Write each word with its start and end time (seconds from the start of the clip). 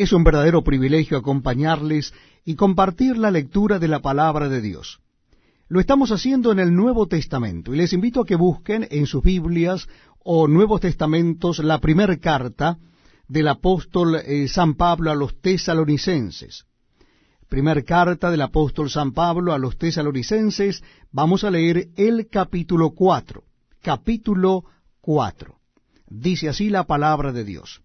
Es 0.00 0.14
un 0.14 0.24
verdadero 0.24 0.64
privilegio 0.64 1.18
acompañarles 1.18 2.14
y 2.46 2.54
compartir 2.54 3.18
la 3.18 3.30
lectura 3.30 3.78
de 3.78 3.86
la 3.86 4.00
palabra 4.00 4.48
de 4.48 4.62
Dios. 4.62 5.02
Lo 5.68 5.78
estamos 5.78 6.10
haciendo 6.10 6.52
en 6.52 6.58
el 6.58 6.74
Nuevo 6.74 7.06
Testamento 7.06 7.74
y 7.74 7.76
les 7.76 7.92
invito 7.92 8.22
a 8.22 8.24
que 8.24 8.34
busquen 8.34 8.88
en 8.90 9.04
sus 9.04 9.22
Biblias 9.22 9.88
o 10.24 10.48
Nuevos 10.48 10.80
Testamentos 10.80 11.58
la 11.58 11.80
primera 11.80 12.16
carta 12.16 12.78
del 13.28 13.48
apóstol 13.48 14.16
eh, 14.24 14.48
San 14.48 14.72
Pablo 14.72 15.10
a 15.10 15.14
los 15.14 15.38
tesalonicenses. 15.38 16.64
Primer 17.50 17.84
carta 17.84 18.30
del 18.30 18.40
apóstol 18.40 18.88
San 18.88 19.12
Pablo 19.12 19.52
a 19.52 19.58
los 19.58 19.76
tesalonicenses, 19.76 20.82
vamos 21.12 21.44
a 21.44 21.50
leer 21.50 21.90
el 21.98 22.26
capítulo 22.30 22.92
4. 22.92 23.44
Capítulo 23.82 24.64
4. 25.02 25.58
Dice 26.08 26.48
así 26.48 26.70
la 26.70 26.84
palabra 26.84 27.32
de 27.32 27.44
Dios. 27.44 27.82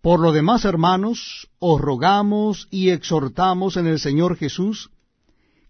Por 0.00 0.20
lo 0.20 0.32
demás, 0.32 0.64
hermanos, 0.64 1.48
os 1.58 1.80
rogamos 1.80 2.68
y 2.70 2.90
exhortamos 2.90 3.76
en 3.76 3.86
el 3.88 3.98
Señor 3.98 4.36
Jesús, 4.36 4.90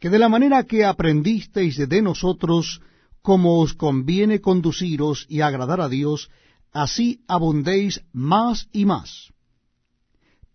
que 0.00 0.10
de 0.10 0.18
la 0.18 0.28
manera 0.28 0.64
que 0.64 0.84
aprendisteis 0.84 1.76
de 1.76 2.02
nosotros, 2.02 2.80
como 3.22 3.60
os 3.60 3.74
conviene 3.74 4.40
conduciros 4.40 5.26
y 5.28 5.42
agradar 5.42 5.80
a 5.80 5.88
Dios, 5.88 6.28
así 6.72 7.22
abundéis 7.28 8.02
más 8.12 8.68
y 8.72 8.84
más. 8.84 9.32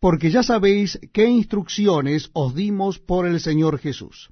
Porque 0.02 0.32
ya 0.32 0.44
sabéis 0.44 1.00
qué 1.14 1.30
instrucciones 1.30 2.30
os 2.34 2.54
dimos 2.54 3.00
por 3.00 3.26
el 3.26 3.40
Señor 3.40 3.80
Jesús. 3.80 4.32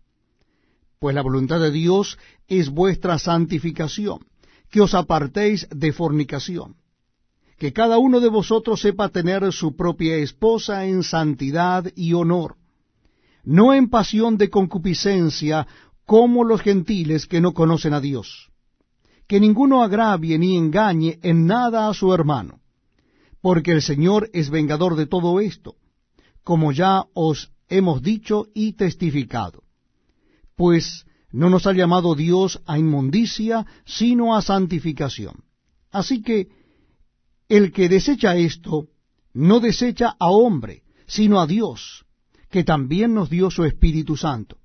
Pues 1.00 1.16
la 1.16 1.22
voluntad 1.22 1.62
de 1.62 1.72
Dios 1.72 2.18
es 2.48 2.70
vuestra 2.70 3.18
santificación, 3.20 4.20
que 4.70 4.82
os 4.82 4.94
apartéis 4.94 5.68
de 5.70 5.94
fornicación 5.94 6.76
que 7.60 7.74
cada 7.74 7.98
uno 7.98 8.22
de 8.22 8.30
vosotros 8.30 8.80
sepa 8.80 9.10
tener 9.10 9.52
su 9.52 9.76
propia 9.76 10.16
esposa 10.16 10.86
en 10.86 11.04
santidad 11.04 11.92
y 11.94 12.14
honor, 12.14 12.56
no 13.44 13.74
en 13.74 13.90
pasión 13.90 14.38
de 14.38 14.50
concupiscencia 14.50 15.68
como 16.06 16.46
los 16.46 16.62
gentiles 16.62 17.28
que 17.28 17.42
no 17.42 17.54
conocen 17.54 17.94
a 17.94 18.00
Dios. 18.00 18.50
Que 19.28 19.40
ninguno 19.40 19.84
agravie 19.84 20.40
ni 20.40 20.58
engañe 20.58 21.20
en 21.22 21.46
nada 21.46 21.90
a 21.90 21.94
su 21.94 22.14
hermano, 22.14 22.62
porque 23.42 23.74
el 23.74 23.82
Señor 23.82 24.30
es 24.34 24.50
vengador 24.50 24.96
de 24.96 25.06
todo 25.06 25.40
esto, 25.42 25.76
como 26.44 26.72
ya 26.72 27.04
os 27.14 27.52
hemos 27.68 28.02
dicho 28.02 28.48
y 28.54 28.74
testificado. 28.74 29.64
Pues 30.56 31.06
no 31.32 31.50
nos 31.50 31.68
ha 31.68 31.74
llamado 31.74 32.16
Dios 32.16 32.62
a 32.66 32.80
inmundicia, 32.80 33.66
sino 33.86 34.36
a 34.36 34.42
santificación. 34.42 35.44
Así 35.92 36.22
que 36.22 36.59
el 37.50 37.72
que 37.72 37.90
desecha 37.90 38.36
esto, 38.36 38.86
no 39.34 39.60
desecha 39.60 40.16
a 40.20 40.30
hombre, 40.30 40.84
sino 41.08 41.42
a 41.42 41.48
Dios, 41.48 42.06
que 42.52 42.64
también 42.64 43.16
nos 43.16 43.30
dio 43.30 43.50
su 43.50 43.66
Espíritu 43.66 44.16
Santo. 44.16 44.58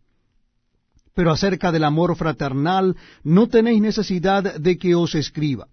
Pero 1.15 1.31
acerca 1.31 1.73
del 1.73 1.85
amor 1.85 2.15
fraternal 2.17 2.97
no 3.23 3.49
tenéis 3.49 3.81
necesidad 3.81 4.57
de 4.57 4.77
que 4.77 4.95
os 4.95 5.15
escriba, 5.15 5.69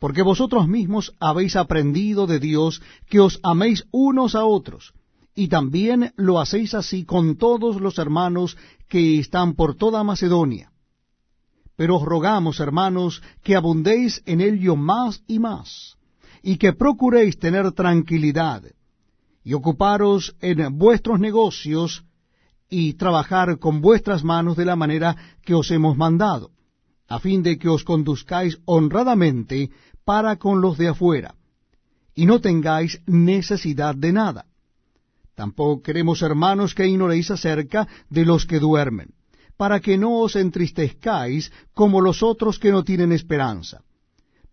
porque 0.00 0.22
vosotros 0.22 0.66
mismos 0.66 1.14
habéis 1.20 1.54
aprendido 1.54 2.26
de 2.26 2.40
Dios 2.40 2.82
que 3.08 3.20
os 3.20 3.38
améis 3.44 3.86
unos 3.92 4.34
a 4.34 4.44
otros, 4.44 4.94
y 5.36 5.46
también 5.46 6.12
lo 6.16 6.40
hacéis 6.40 6.74
así 6.74 7.04
con 7.04 7.36
todos 7.36 7.80
los 7.80 7.98
hermanos 7.98 8.56
que 8.88 9.20
están 9.20 9.54
por 9.54 9.76
toda 9.76 10.02
Macedonia. 10.02 10.72
Pero 11.76 11.98
os 11.98 12.02
rogamos, 12.02 12.58
hermanos, 12.58 13.22
que 13.44 13.54
abundéis 13.54 14.20
en 14.26 14.40
ello 14.40 14.74
más 14.74 15.22
y 15.28 15.38
más 15.38 15.97
y 16.48 16.56
que 16.56 16.72
procuréis 16.72 17.38
tener 17.38 17.72
tranquilidad 17.72 18.62
y 19.44 19.52
ocuparos 19.52 20.34
en 20.40 20.78
vuestros 20.78 21.20
negocios 21.20 22.06
y 22.70 22.94
trabajar 22.94 23.58
con 23.58 23.82
vuestras 23.82 24.24
manos 24.24 24.56
de 24.56 24.64
la 24.64 24.74
manera 24.74 25.14
que 25.42 25.52
os 25.52 25.70
hemos 25.70 25.98
mandado, 25.98 26.50
a 27.06 27.18
fin 27.20 27.42
de 27.42 27.58
que 27.58 27.68
os 27.68 27.84
conduzcáis 27.84 28.56
honradamente 28.64 29.68
para 30.06 30.36
con 30.36 30.62
los 30.62 30.78
de 30.78 30.88
afuera, 30.88 31.34
y 32.14 32.24
no 32.24 32.40
tengáis 32.40 32.98
necesidad 33.04 33.94
de 33.94 34.12
nada. 34.12 34.46
Tampoco 35.34 35.82
queremos, 35.82 36.22
hermanos, 36.22 36.74
que 36.74 36.88
ignoréis 36.88 37.30
acerca 37.30 37.86
de 38.08 38.24
los 38.24 38.46
que 38.46 38.58
duermen, 38.58 39.10
para 39.58 39.80
que 39.80 39.98
no 39.98 40.18
os 40.20 40.34
entristezcáis 40.34 41.52
como 41.74 42.00
los 42.00 42.22
otros 42.22 42.58
que 42.58 42.72
no 42.72 42.84
tienen 42.84 43.12
esperanza 43.12 43.82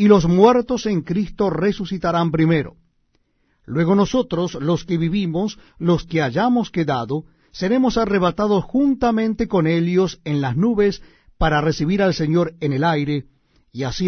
y 0.00 0.08
los 0.08 0.26
muertos 0.26 0.86
en 0.86 1.02
Cristo 1.02 1.50
resucitarán 1.50 2.30
primero. 2.30 2.78
Luego 3.66 3.94
nosotros, 3.94 4.54
los 4.54 4.86
que 4.86 4.96
vivimos, 4.96 5.58
los 5.78 6.06
que 6.06 6.22
hayamos 6.22 6.70
quedado, 6.70 7.26
seremos 7.52 7.98
arrebatados 7.98 8.64
juntamente 8.64 9.46
con 9.46 9.66
ellos 9.66 10.18
en 10.24 10.40
las 10.40 10.56
nubes 10.56 11.02
para 11.36 11.60
recibir 11.60 12.00
al 12.00 12.14
Señor 12.14 12.54
en 12.60 12.72
el 12.72 12.82
aire, 12.82 13.26
y 13.72 13.82
así 13.82 13.98